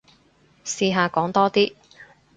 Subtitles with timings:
[0.65, 1.75] 試下講多啲